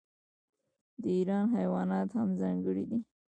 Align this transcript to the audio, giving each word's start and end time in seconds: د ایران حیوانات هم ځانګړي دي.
د 1.01 1.03
ایران 1.17 1.45
حیوانات 1.57 2.09
هم 2.17 2.29
ځانګړي 2.41 2.83
دي. 2.91 2.99